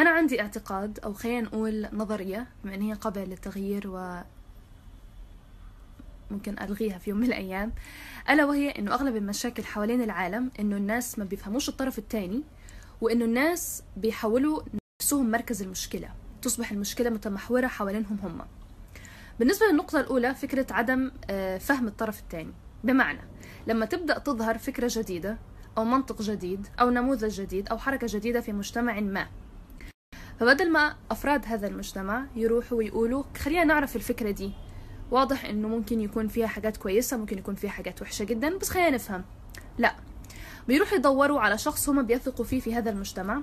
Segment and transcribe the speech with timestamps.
[0.00, 4.20] أنا عندي اعتقاد أو خلينا نقول نظرية بما أن هي قابلة للتغيير و
[6.30, 7.72] ممكن ألغيها في يوم من الأيام
[8.30, 12.42] ألا وهي أنه أغلب المشاكل حوالين العالم أنه الناس ما بيفهموش الطرف الثاني
[13.00, 14.62] وأنه الناس بيحولوا
[15.02, 16.08] نفسهم مركز المشكلة
[16.42, 18.40] تصبح المشكلة متمحورة حوالينهم هم.
[19.38, 22.52] بالنسبة للنقطة الأولى فكرة عدم آه، فهم الطرف الثاني
[22.84, 23.20] بمعنى
[23.66, 25.38] لما تبدأ تظهر فكرة جديدة
[25.78, 29.26] أو منطق جديد أو نموذج جديد أو حركة جديدة في مجتمع ما
[30.40, 34.52] فبدل ما أفراد هذا المجتمع يروحوا ويقولوا خلينا نعرف الفكرة دي.
[35.10, 38.90] واضح إنه ممكن يكون فيها حاجات كويسة ممكن يكون فيها حاجات وحشة جدا بس خلينا
[38.90, 39.24] نفهم.
[39.78, 39.94] لا.
[40.68, 43.40] بيروحوا يدوروا على شخص هم بيثقوا فيه في هذا المجتمع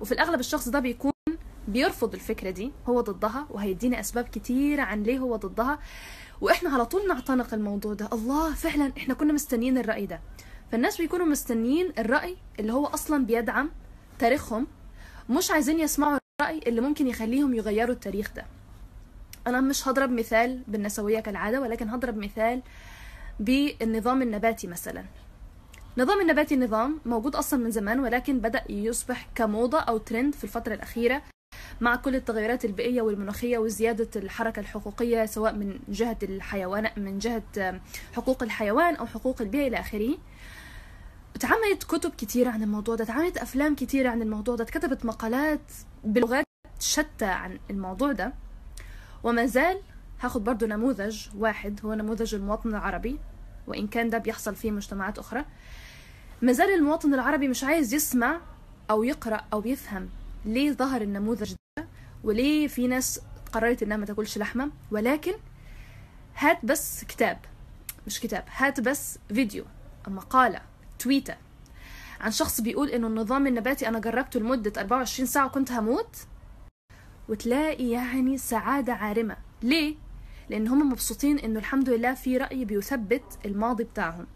[0.00, 1.12] وفي الأغلب الشخص ده بيكون
[1.68, 5.78] بيرفض الفكرة دي هو ضدها وهيدينا أسباب كتيرة عن ليه هو ضدها.
[6.40, 8.08] وإحنا على طول نعتنق الموضوع ده.
[8.12, 10.20] الله فعلا إحنا كنا مستنيين الرأي ده.
[10.72, 13.70] فالناس بيكونوا مستنيين الرأي اللي هو أصلا بيدعم
[14.18, 14.66] تاريخهم
[15.30, 16.18] مش عايزين يسمعوا
[16.48, 18.46] الرأي اللي ممكن يخليهم يغيروا التاريخ ده.
[19.46, 22.62] أنا مش هضرب مثال بالنسوية كالعادة ولكن هضرب مثال
[23.40, 25.04] بالنظام النباتي مثلا.
[25.98, 30.74] النظام النباتي نظام موجود أصلا من زمان ولكن بدأ يصبح كموضة أو ترند في الفترة
[30.74, 31.22] الأخيرة
[31.80, 37.80] مع كل التغيرات البيئية والمناخية وزيادة الحركة الحقوقية سواء من جهة الحيوان من جهة
[38.16, 40.18] حقوق الحيوان أو حقوق البيئة إلى آخره.
[41.38, 45.60] اتعملت كتب كتيرة عن الموضوع ده اتعملت أفلام كتيرة عن الموضوع ده اتكتبت مقالات
[46.04, 46.44] بلغات
[46.80, 48.32] شتى عن الموضوع ده.
[49.22, 49.80] وما زال
[50.20, 53.18] هاخد برضو نموذج واحد هو نموذج المواطن العربي
[53.66, 55.44] وإن كان ده بيحصل في مجتمعات أخرى.
[56.42, 58.40] ما زال المواطن العربي مش عايز يسمع
[58.90, 60.08] أو يقرأ أو يفهم
[60.44, 61.86] ليه ظهر النموذج ده
[62.24, 63.20] وليه في ناس
[63.52, 65.32] قررت إنها ما تاكلش لحمة ولكن
[66.36, 67.38] هات بس كتاب
[68.06, 69.64] مش كتاب هات بس فيديو
[70.08, 70.60] مقالة.
[70.98, 71.34] تويتة
[72.20, 76.16] عن شخص بيقول إنه النظام النباتي أنا جربته لمدة 24 ساعة وكنت هموت
[77.28, 79.36] وتلاقي يعني سعادة عارمة.
[79.62, 79.94] ليه؟
[80.50, 84.26] لأن هم مبسوطين إنه الحمد لله في رأي بيثبت الماضي بتاعهم.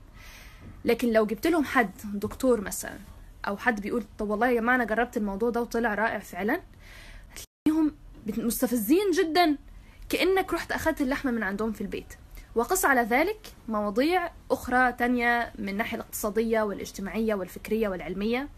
[0.85, 2.99] لكن لو جبت لهم حد دكتور مثلا
[3.49, 6.61] أو حد بيقول طب والله يا جماعة أنا جربت الموضوع ده وطلع رائع فعلا
[7.33, 7.95] هتلاقيهم
[8.47, 9.57] مستفزين جدا
[10.09, 12.15] كأنك رحت أخذت اللحمة من عندهم في البيت.
[12.55, 18.49] وقس على ذلك مواضيع أخرى تانية من الناحية الاقتصادية والاجتماعية والفكرية والعلمية.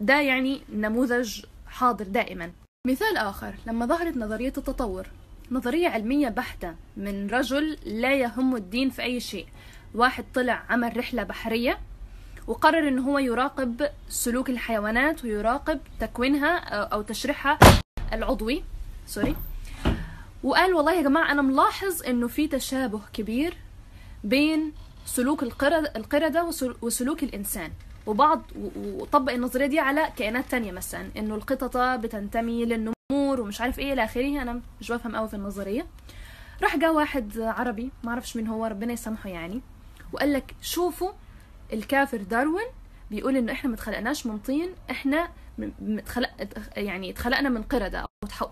[0.00, 2.52] ده يعني نموذج حاضر دائما.
[2.86, 5.06] مثال آخر لما ظهرت نظرية التطور.
[5.50, 9.46] نظرية علمية بحتة من رجل لا يهم الدين في أي شيء.
[9.94, 11.78] واحد طلع عمل رحلة بحرية
[12.46, 17.58] وقرر إن هو يراقب سلوك الحيوانات ويراقب تكوينها أو تشريحها
[18.12, 18.64] العضوي.
[19.06, 19.36] سوري
[20.42, 23.56] وقال والله يا جماعة أنا ملاحظ إنه في تشابه كبير
[24.24, 24.72] بين
[25.06, 26.50] سلوك القردة,
[26.82, 27.70] وسلوك الإنسان.
[28.06, 28.42] وبعض
[28.76, 34.04] وطبق النظرية دي على كائنات تانية مثلا إنه القططة بتنتمي للنمور ومش عارف إيه إلى
[34.04, 34.42] آخره.
[34.42, 35.86] أنا مش بفهم قوي في النظرية.
[36.62, 39.60] راح جاء واحد عربي ما أعرفش مين هو ربنا يسامحه يعني
[40.12, 41.10] وقال لك شوفوا
[41.72, 42.66] الكافر داروين
[43.10, 45.30] بيقول إنه إحنا ما اتخلقناش من طين متخلق
[46.76, 48.06] يعني اتخلقنا من قردة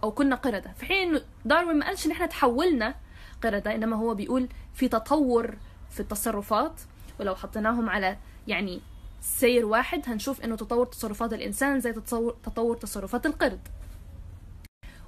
[0.05, 0.73] أو كنا قردة.
[0.79, 2.95] في حين إنه داروين ما قالش إن إحنا تحولنا
[3.43, 5.57] قردة إنما هو بيقول في تطور
[5.91, 6.81] في التصرفات
[7.21, 8.17] ولو حطيناهم على
[8.49, 8.81] يعني
[9.21, 13.61] سير واحد هنشوف إنه تطور تصرفات الإنسان زي تطور, تصرفات القرد.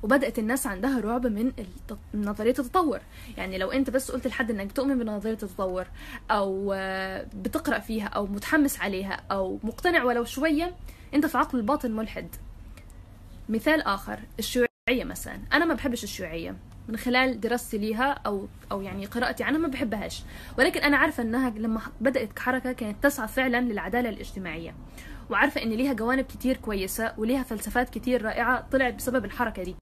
[0.03, 1.53] وبدأت الناس عندها رعب من
[2.15, 3.01] نظرية التطور.
[3.37, 5.87] يعني لو أنت بس قلت لحد إنك بتؤمن بنظرية التطور
[6.31, 6.75] أو
[7.35, 10.75] بتقرأ فيها أو متحمس عليها أو مقتنع ولو شوية
[11.15, 12.29] انت في عقل الباطن ملحد.
[13.49, 14.69] مثال آخر الشيوعية
[15.05, 15.39] مثلا.
[15.53, 16.57] أنا ما بحبش الشيوعية.
[16.89, 20.23] من خلال دراستي ليها أو أو يعني قراءتي عنها ما بحبهاش.
[20.59, 24.75] ولكن أنا عارفة إنها لما بدأت كحركه كانت تسعى فعلا للعدالة الاجتماعية.
[25.31, 29.77] وعارفة إن ليها جوانب كتير كويسة وليها فلسفات كتير رائعة طلعت بسبب الحركة دي.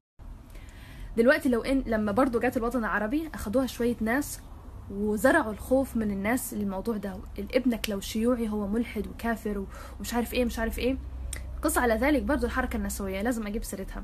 [1.17, 4.39] دلوقتي لو إن لما برضو جات الوطن العربي أخدوها شوية ناس
[4.91, 7.19] وزرعوا الخوف من الناس للموضوع ده.
[7.39, 9.65] ابنك لو شيوعي هو ملحد وكافر
[9.99, 10.97] ومش عارف إيه مش عارف إيه.
[11.61, 14.03] قص على ذلك برضو الحركة النسوية لازم أجيب سيرتها.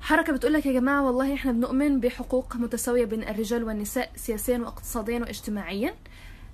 [0.00, 5.18] حركة بتقول لك يا جماعة والله إحنا بنؤمن بحقوق متساوية بين الرجال والنساء سياسيا واقتصاديا
[5.18, 5.94] واجتماعيا.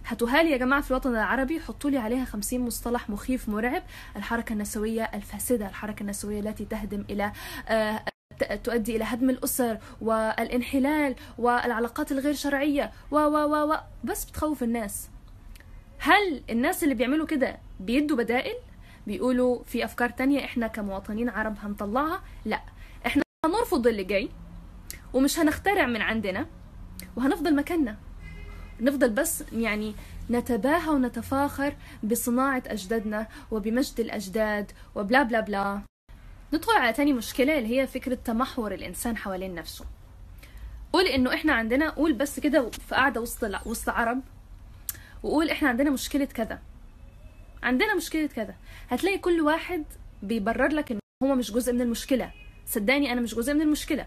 [0.06, 3.82] هاتوها لي يا جماعة في الوطن العربي حطوا لي عليها خمسين مصطلح مخيف مرعب.
[4.16, 7.32] الحركة النسوية الفاسدة الحركة النسوية التي تهدم إلى
[8.64, 15.08] تؤدي إلى هدم الأسر والانحلال والعلاقات الغير شرعية و و و بس بتخوف الناس.
[15.98, 18.54] هل الناس اللي بيعملوا كده بيدوا بدائل؟
[19.06, 22.60] بيقولوا في أفكار تانية إحنا كمواطنين عرب هنطلعها؟ لا.
[23.06, 24.28] إحنا هنرفض اللي جاي
[25.14, 26.46] ومش هنخترع من عندنا
[27.16, 27.96] وهنفضل مكاننا.
[28.80, 29.94] نفضل بس يعني
[30.30, 35.80] نتباهى ونتفاخر بصناعة أجدادنا وبمجد الأجداد وبلا بلا بلا.
[36.52, 39.84] ندخل على تاني مشكلة اللي هي فكرة تمحور الإنسان حوالين نفسه.
[40.92, 44.20] قول إنه إحنا عندنا قول بس كده في قاعدة وسط وسط عرب
[45.22, 46.58] وقول إحنا عندنا مشكلة كذا.
[47.64, 48.54] عندنا مشكلة كذا.
[48.88, 49.84] هتلاقي كل واحد
[50.22, 52.32] بيبرر لك إن هو مش جزء من المشكلة.
[52.66, 54.06] صدقني أنا مش جزء من المشكلة.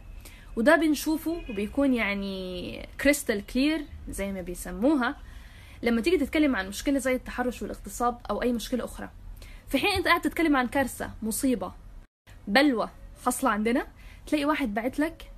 [0.55, 5.15] وده بنشوفه وبيكون يعني كريستال كلير زي ما بيسموها.
[5.83, 9.09] لما تيجي تتكلم عن مشكلة زي التحرش والاغتصاب أو أي مشكلة أخرى.
[9.67, 11.73] في حين أنت قاعد تتكلم عن كارثة مصيبة
[12.47, 12.89] بلوى
[13.25, 13.87] حاصلة عندنا
[14.27, 15.31] تلاقي واحد بعت لك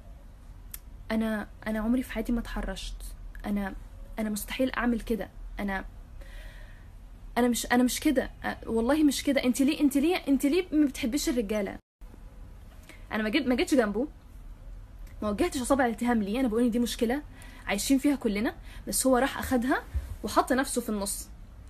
[1.11, 2.95] أنا أنا عمري في حياتي ما اتحرشت
[3.45, 3.75] أنا
[4.19, 5.29] أنا مستحيل أعمل كده.
[5.59, 5.85] أنا
[7.39, 8.31] أنا مش أنا مش كده.
[8.65, 9.43] والله مش كده.
[9.43, 11.77] أنت ليه أنت ليه أنت ليه ما بتحبيش الرجالة؟
[13.11, 14.07] أنا ما جيت ما جيتش جنبه.
[15.21, 17.21] ما وجهتش أصابع الاتهام ليه؟ أنا بقول إن دي مشكلة
[17.67, 18.55] عايشين فيها كلنا.
[18.87, 19.83] بس هو راح أخدها
[20.23, 21.27] وحط نفسه في النص.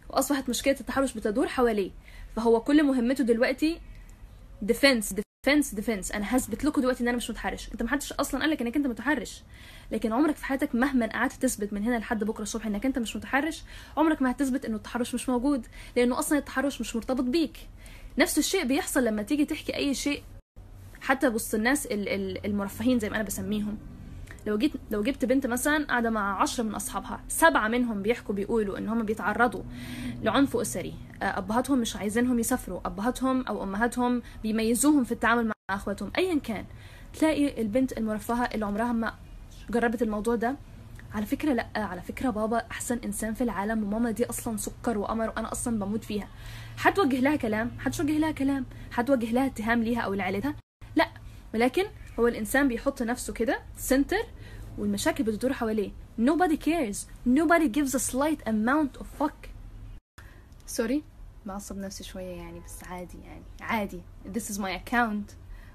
[0.10, 1.92] وأصبحت مشكلة التحرش بتدور حواليه.
[2.36, 3.80] فهو كل مهمته دلوقتي
[4.62, 5.14] defense
[5.46, 7.72] defense defense أنا هثبت لكم دلوقتي إن أنا مش متحرش.
[7.72, 9.44] أنت ما حدش أصلا قال لك إنك أنت متحرش.
[9.92, 13.16] لكن عمرك في حياتك مهما قعدت تثبت من هنا لحد بكرة الصبح إنك أنت مش
[13.16, 13.64] متحرش
[13.98, 17.58] عمرك ما هتثبت إنه التحرش مش موجود لأنه أصلا التحرش مش مرتبط بيك.
[18.18, 20.24] نفس الشيء بيحصل لما تيجي تحكي أي شيء.
[21.02, 23.78] حتى وسط الناس ال- ال- المرفهين زي ما أنا بسميهم.
[24.48, 28.78] لو جيت لو جبت بنت مثلا قاعدة مع عشرة من أصحابها سبعة منهم بيحكوا بيقولوا
[28.78, 29.64] إن هم بيتعرضوا
[30.24, 30.94] لعنف أسري.
[31.22, 32.80] آه، أبهاتهم مش عايزينهم يسافروا.
[32.86, 36.12] أبهاتهم أو أمهاتهم بيميزوهم في التعامل مع أخواتهم.
[36.18, 36.66] ايا كان.
[37.14, 39.14] تلاقي البنت المرفهة اللي عمرها ما
[39.70, 40.56] جربت الموضوع ده.
[41.14, 45.28] على فكرة لأ على فكرة بابا أحسن إنسان في العالم وماما دي أصلا سكر وقمر
[45.30, 46.28] وأنا أصلا بموت فيها.
[46.82, 50.56] هتوجه لها كلام؟ هتوجه لها كلام؟ هتوجه لها اتهام ليها أو لعيلتها؟
[50.96, 51.08] لأ.
[51.54, 51.84] ولكن
[52.19, 54.25] هو الإنسان بيحط نفسه كده سنتر
[54.77, 55.92] والمشاكل بتدور حواليه.
[56.19, 56.98] Nobody cares.
[57.27, 59.50] Nobody gives a slight amount of fuck.
[60.68, 61.04] sorry
[61.45, 63.44] بعصب نفسي شوية يعني بس عادي يعني.
[63.62, 64.01] عادي.
[64.33, 65.33] This is my account.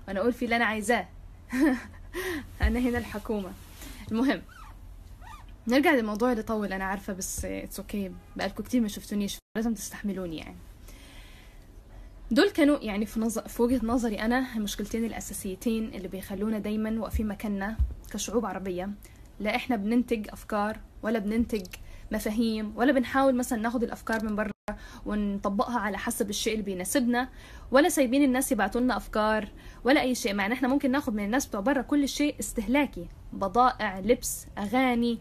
[0.09, 1.09] وأنا أقول فيه اللي أنا عايزاه.
[2.63, 3.53] أنا هنا الحكومة.
[4.13, 4.43] المهم
[5.69, 8.13] نرجع للموضوع اللي طول أنا عارفة بس it's okay okay.
[8.37, 10.57] بقالكم كتير ما شفتونيش لازم تستحملوني يعني.
[12.31, 17.29] دول كانوا يعني في, نظر في وجهة نظري أنا المشكلتين الأساسيتين اللي بيخلونا دايما واقفين
[17.29, 17.77] مكاننا
[18.13, 18.91] كشعوب عربية.
[19.41, 21.67] لا إحنا بننتج أفكار ولا بننتج
[22.13, 24.51] مفاهيم ولا بنحاول مثلا ناخد الأفكار من بره
[25.07, 27.29] ونطبقها على حسب الشيء اللي بيناسبنا
[27.71, 29.49] ولا سايبين الناس يبعتوا لنا أفكار
[29.85, 30.35] ولا أي شيء.
[30.35, 35.19] مع إن إحنا ممكن ناخد من الناس بتوع بره كل شيء استهلاكي بضائع لبس أغاني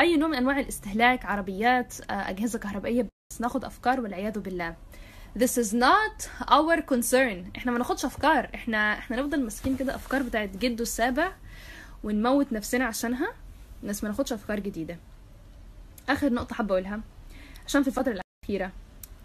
[0.00, 4.76] أي نوع من أنواع الاستهلاك عربيات أجهزة كهربائية بس ناخد أفكار والعياذ بالله.
[5.38, 7.56] This is not our concern.
[7.56, 8.50] إحنا ما ناخدش أفكار.
[8.54, 11.32] إحنا إحنا نفضل ماسكين كده أفكار بتاعت جده السابع
[12.04, 13.32] ونموت نفسنا عشانها.
[13.84, 14.98] بس ما ناخدش أفكار جديدة.
[16.08, 17.00] آخر نقطة حابة أقولها.
[17.66, 18.72] عشان في الفترة الأخيرة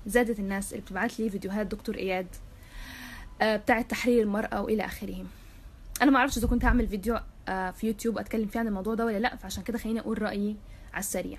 [0.06, 2.28] زادت الناس اللي بتبعت لي فيديوهات دكتور إياد
[3.42, 5.26] آه، بتاعت تحرير المرأة وإلى آخره.
[6.02, 9.06] أنا ما أعرفش إذا كنت هعمل فيديو آه، في يوتيوب أتكلم فيه عن الموضوع ده
[9.06, 10.56] ولا لأ فعشان كده خليني أقول رأيي
[10.94, 11.38] على السريع.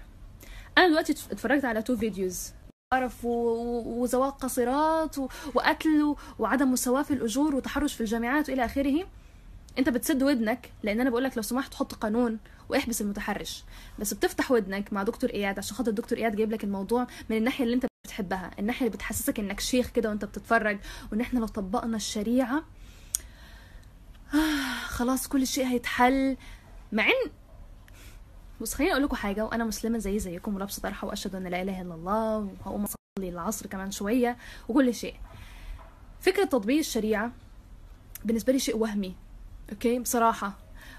[0.78, 2.52] أنا دلوقتي اتفرجت على two videos
[2.92, 5.16] قرف وزواج قاصرات
[5.54, 9.06] وقتل وعدم مساواة في الأجور وتحرش في الجامعات وإلى آخره.
[9.78, 12.38] أنت بتسد ودنك لأن أنا بقولك لو سمحت حط قانون
[12.69, 13.64] واحبس المتحرش.
[13.98, 17.64] بس بتفتح ودنك مع دكتور إياد عشان خاطر الدكتور إياد جايب لك الموضوع من الناحية
[17.64, 20.78] اللي أنت بتحبها الناحية اللي بتحسسك إنك شيخ كده وأنت بتتفرج
[21.12, 22.62] وإن إحنا لو طبقنا الشريعة
[24.34, 26.37] آه خلاص كل شيء هيتحل.
[26.92, 27.30] مع إن
[28.61, 31.81] بص خليني أقول لكم حاجة وأنا مسلمة زي زيكم ولابسة طرحة وأشهد أن لا إله
[31.83, 34.37] إلا الله وهقوم أصلي العصر كمان شوية
[34.69, 35.14] وكل شيء.
[36.21, 37.33] فكرة تطبيق الشريعة
[38.25, 39.14] بالنسبة لي شيء وهمي
[39.73, 40.59] أوكي؟ بصراحة.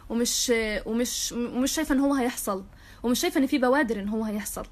[0.10, 0.54] ومش
[0.86, 2.64] ومش ومش شايفة إن هو هيحصل
[3.04, 4.66] ومش شايفة إن في بوادر إن هو هيحصل.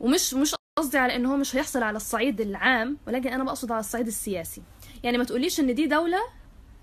[0.00, 3.80] ومش مش قصدي على إن هو مش هيحصل على الصعيد العام ولكن أنا بقصد على
[3.80, 4.62] الصعيد السياسي.
[5.04, 6.18] يعني ما تقوليش إن دي دولة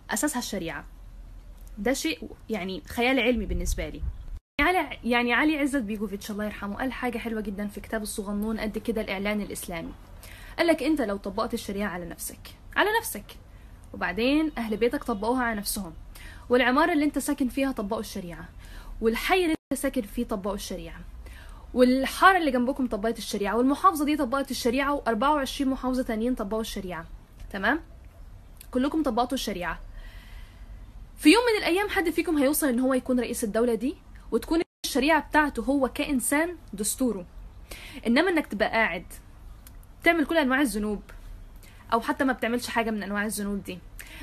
[0.09, 0.85] أساسها الشريعة.
[1.77, 4.01] ده شيء يعني خيال علمي بالنسبة لي.
[4.61, 8.77] علي يعني علي عزت بيجوفيتش الله يرحمه قال حاجة حلوة جدا في كتاب الصغنون قد
[8.77, 9.91] كده الإعلان الإسلامي.
[10.57, 12.39] قال لك أنت لو طبقت الشريعة على نفسك
[12.75, 13.25] على نفسك.
[13.93, 15.93] وبعدين أهل بيتك طبقوها على نفسهم.
[16.49, 18.45] والعمارة اللي أنت ساكن فيها طبقوا الشريعة.
[19.01, 20.99] والحي اللي أنت ساكن فيه طبقوا الشريعة.
[21.73, 23.57] والحارة اللي جنبكم طبقت الشريعة.
[23.57, 27.05] والمحافظة دي طبقت الشريعة و24 محافظة تانيين طبقوا الشريعة.
[27.51, 27.79] تمام؟
[28.71, 29.79] كلكم طبقتوا الشريعة.
[31.17, 33.95] في يوم من الأيام حد فيكم هيوصل إن هو يكون رئيس الدولة دي؟
[34.31, 37.25] وتكون الشريعة بتاعته هو كإنسان دستوره.
[38.07, 39.05] إنما إنك تبقى قاعد
[40.03, 41.01] تعمل كل أنواع الذنوب
[41.93, 43.79] أو حتى ما بتعملش حاجة من أنواع الذنوب دي.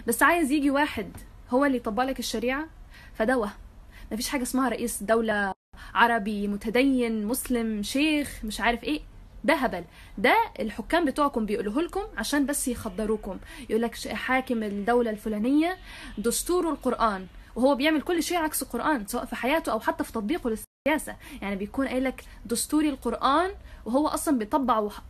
[0.06, 1.16] بس عايز يجي واحد
[1.50, 2.66] هو اللي يطبق لك الشريعة
[3.14, 3.52] فده وهم
[4.12, 5.52] مفيش حاجة اسمها رئيس دولة
[5.94, 9.00] عربي متدين مسلم شيخ مش عارف إيه.
[9.44, 9.84] ده هبل.
[10.18, 13.38] ده الحكام بتوعكم بيقولوه لكم عشان بس يخدروكم
[13.70, 15.76] يقول لك حاكم الدولة الفلانية
[16.18, 20.50] دستور القرآن وهو بيعمل كل شيء عكس القرآن سواء في حياته أو حتى في تطبيقه
[20.50, 21.16] للسياسة.
[21.42, 23.50] يعني بيكون قايل لك دستوري القرآن
[23.84, 25.00] وهو أصلا بيطبع وح...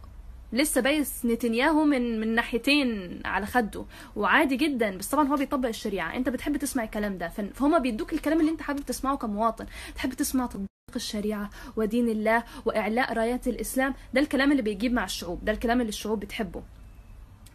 [0.52, 3.84] لسه بايس نتنياهو من من ناحيتين على خده.
[4.16, 6.16] وعادي جدا بس طبعا هو بيطبق الشريعة.
[6.16, 9.66] أنت بتحب تسمع الكلام ده فهم بيدوك الكلام اللي أنت حابب تسمعه كمواطن.
[9.94, 10.46] تحب تسمع
[10.92, 13.94] تطبيق الشريعة ودين الله وإعلاء رايات الإسلام.
[14.14, 16.62] ده الكلام اللي بيجيب مع الشعوب ده الكلام اللي الشعوب بتحبه.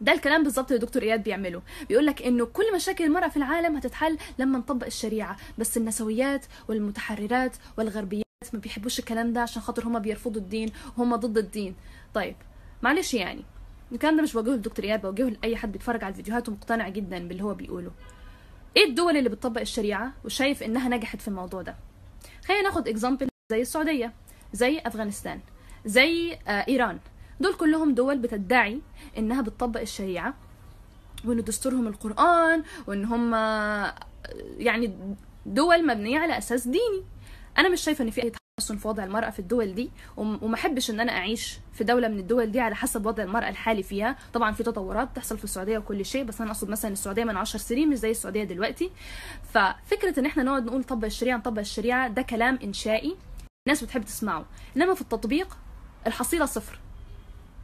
[0.01, 1.61] ده الكلام بالظبط اللي دكتور إياد بيعمله.
[1.89, 7.55] بيقول لك إنه كل مشاكل المرأة في العالم هتتحل لما نطبق الشريعة بس النسويات والمتحررات
[7.77, 11.75] والغربيات ما بيحبوش الكلام ده عشان خاطر هما بيرفضوا الدين وهم ضد الدين.
[12.13, 12.35] طيب
[12.81, 13.43] معلش يعني
[13.91, 17.43] الكلام ده مش بوجهه لدكتور إياد بوجهه لأي حد بيتفرج على الفيديوهات ومقتنع جدا باللي
[17.43, 17.91] هو بيقوله.
[18.77, 21.75] إيه الدول اللي بتطبق الشريعة وشايف إنها نجحت في الموضوع ده؟
[22.47, 24.13] خلينا ناخد اكزامبل زي السعودية
[24.53, 25.39] زي أفغانستان
[25.85, 26.99] زي آه إيران.
[27.39, 28.81] دول كلهم دول بتدعي
[29.17, 30.33] إنها بتطبق الشريعة
[31.25, 33.33] وإن دستورهم القرآن وإن هم
[34.57, 37.03] يعني دول مبنية على أساس ديني.
[37.57, 40.89] أنا مش شايفة إن في أي تحسن في وضع المرأة في الدول دي وما أحبش
[40.89, 44.15] إن أنا أعيش في دولة من الدول دي على حسب وضع المرأة الحالي فيها.
[44.33, 47.59] طبعا في تطورات بتحصل في السعودية وكل شيء بس أنا أقصد مثلا السعودية من 10
[47.59, 48.91] سنين مش زي السعودية دلوقتي.
[49.53, 53.15] ففكرة إن إحنا نقعد نقول طبق الشريعة نطبق الشريعة ده كلام إنشائي
[53.67, 54.45] الناس بتحب تسمعه.
[54.77, 55.57] إنما في التطبيق
[56.07, 56.79] الحصيلة صفر.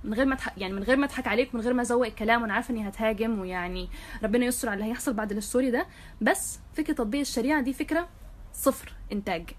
[0.03, 0.57] من غير ما تح...
[0.57, 3.39] يعني من غير ما أضحك عليك من غير ما أزوق الكلام وأنا عارفة إني هتهاجم
[3.39, 3.89] ويعني
[4.23, 5.85] ربنا يستر على اللي هيحصل بعد الستوري ده.
[6.21, 8.07] بس فكرة تطبيق الشريعة دي فكرة
[8.53, 9.49] صفر إنتاج.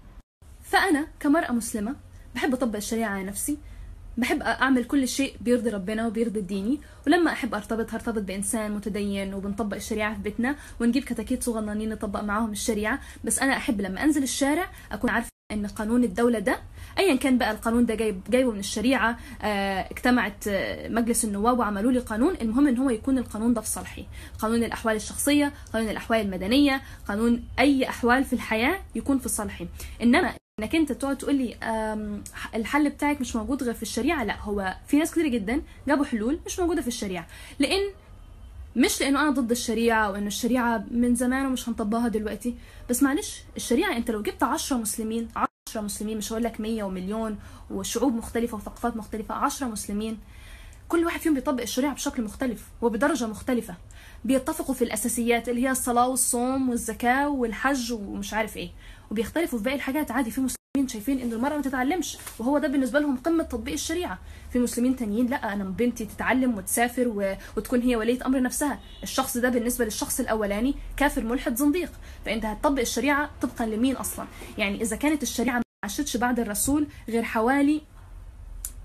[0.69, 1.95] فأنا كمرأة مسلمة
[2.35, 3.57] بحب أطبق الشريعة على نفسي
[4.17, 9.75] بحب أعمل كل شيء بيرضي ربنا وبيرضي ديني ولما أحب أرتبط هرتبط بإنسان متدين وبنطبق
[9.75, 14.69] الشريعة في بيتنا ونجيب كتاكيت صغننين نطبق معاهم الشريعة بس أنا أحب لما أنزل الشارع
[14.91, 16.59] أكون عارفة إن قانون الدولة ده
[16.99, 21.91] ايا كان بقى القانون ده جايب جايبه من الشريعة آه اجتمعت آه مجلس النواب وعملوا
[21.91, 24.05] لي قانون المهم إن هو يكون القانون ده في صالحي
[24.39, 29.67] قانون الأحوال الشخصية قانون الأحوال المدنية قانون أي أحوال في الحياة يكون في صالحي.
[30.01, 31.55] إنما إنك أنت تقعد تقول لي
[32.55, 34.23] الحل بتاعك مش موجود غير في الشريعة.
[34.23, 37.27] لا هو في ناس كتير جدا جابوا حلول مش موجودة في الشريعة.
[37.59, 37.81] لأن
[38.75, 42.55] مش لأنه أنا ضد الشريعة وإنه الشريعة من زمان ومش هنطبقها دلوقتي.
[42.89, 45.27] بس معلش الشريعة أنت لو جبت 10 مسلمين
[45.69, 47.39] 10 مسلمين مش هقول لك 100 ومليون
[47.71, 50.19] وشعوب مختلفة وثقافات مختلفة 10 مسلمين
[50.87, 53.75] كل واحد فيهم بيطبق الشريعة بشكل مختلف وبدرجة مختلفة.
[54.25, 58.69] بيتفقوا في الأساسيات اللي هي الصلاة والصوم والزكاة والحج ومش عارف إيه.
[59.11, 60.11] وبيختلفوا في باقي الحاجات.
[60.11, 64.19] عادي في مسلمين شايفين إن المرأة ما تتعلمش وهو ده بالنسبة لهم قمة تطبيق الشريعة.
[64.53, 67.35] في مسلمين تانيين لأ أنا بنتي تتعلم وتسافر و...
[67.57, 68.79] وتكون هي ولية أمر نفسها.
[69.03, 71.91] الشخص ده بالنسبة للشخص الأولاني كافر ملحد زنديق.
[72.25, 74.25] فإنت هتطبق الشريعة طبقا لمين أصلا؟
[74.57, 77.81] يعني إذا كانت الشريعة ما عاشتش بعد الرسول غير حوالي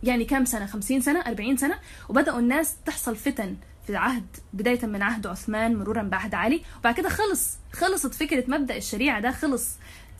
[0.03, 1.75] يعني كام سنة؟ 50 سنة؟ 40 سنة؟
[2.09, 6.62] وبدأوا الناس تحصل فتن في عهد بداية من عهد عثمان مرورا بعهد علي.
[6.81, 9.69] وبعد كده خلص خلصت فكرة مبدأ الشريعة ده خلص.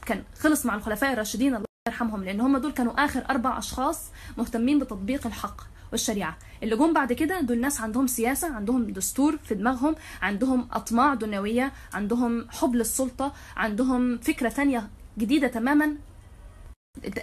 [0.07, 4.79] كان خلص مع الخلفاء الراشدين الله يرحمهم لأن هم دول كانوا آخر أربع أشخاص مهتمين
[4.79, 5.61] بتطبيق الحق
[5.93, 6.39] والشريعة.
[6.63, 11.73] اللي جم بعد كده دول ناس عندهم سياسة عندهم دستور في دماغهم عندهم أطماع دنيوية
[11.95, 14.89] عندهم حب للسلطة عندهم فكرة ثانية
[15.19, 15.97] جديدة تماما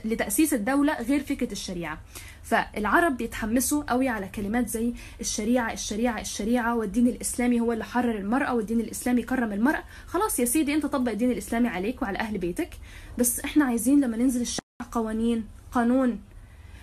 [0.06, 2.00] لتأسيس الدولة غير فكرة الشريعة.
[2.44, 8.56] فالعرب بيتحمسوا قوي على كلمات زي الشريعة الشريعة الشريعة والدين الإسلامي هو اللي حرر المرأة
[8.56, 9.84] والدين الإسلامي كرم المرأة.
[10.08, 12.70] خلاص يا سيدي أنت طبق الدين الإسلامي عليك وعلى أهل بيتك.
[13.18, 16.20] بس إحنا عايزين لما ننزل الشارع قوانين قانون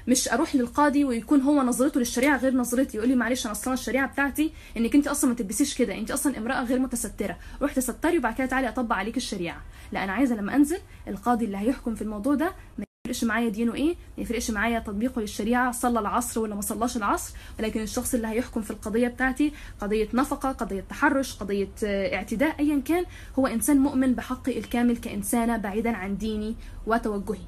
[0.09, 4.07] مش أروح للقاضي ويكون هو نظرته للشريعة غير نظرتي يقول لي معلش أنا أصلا الشريعة
[4.09, 7.37] بتاعتي إنك أنت أصلا ما تلبسيش كده أنت أصلا امرأة غير متسترة.
[7.63, 9.63] روح تستري وبعد كده تعالي أطبق عليك الشريعة.
[9.93, 13.75] لا أنا عايزة لما أنزل القاضي اللي هيحكم في الموضوع ده ما يفرقش معايا دينه
[13.75, 18.27] إيه ما يفرقش معايا تطبيقه للشريعة صلى العصر ولا ما صلاش العصر ولكن الشخص اللي
[18.29, 23.05] هيحكم في القضية بتاعتي قضية نفقة قضية تحرش قضية اعتداء ايا كان
[23.39, 26.57] هو إنسان مؤمن بحقي الكامل كإنسانة بعيدا عن ديني
[26.87, 27.41] وتوجهي.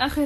[0.00, 0.20] آخر